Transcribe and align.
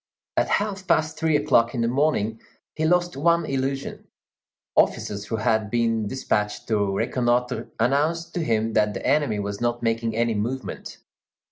At 0.35 0.49
half 0.57 0.87
past 0.87 1.19
three 1.19 1.35
o'clock 1.35 1.75
in 1.75 1.81
the 1.81 1.87
morning, 1.87 2.41
he 2.73 2.85
lost 2.85 3.15
one 3.15 3.45
illusion; 3.45 4.07
officers 4.75 5.25
who 5.25 5.35
had 5.35 5.69
been 5.69 6.07
despatched 6.07 6.67
to 6.69 6.95
reconnoitre 6.97 7.69
announced 7.79 8.33
to 8.33 8.43
him 8.43 8.73
that 8.73 8.95
the 8.95 9.05
enemy 9.05 9.37
was 9.37 9.61
not 9.61 9.83
making 9.83 10.15
any 10.15 10.33
movement. 10.33 10.97